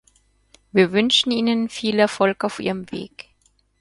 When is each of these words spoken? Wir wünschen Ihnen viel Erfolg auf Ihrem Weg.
Wir 0.71 0.93
wünschen 0.93 1.29
Ihnen 1.29 1.69
viel 1.69 1.99
Erfolg 1.99 2.43
auf 2.43 2.57
Ihrem 2.59 2.91
Weg. 2.91 3.29